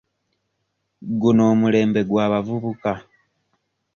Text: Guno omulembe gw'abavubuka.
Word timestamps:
Guno 1.21 1.41
omulembe 1.53 2.01
gw'abavubuka. 2.09 2.93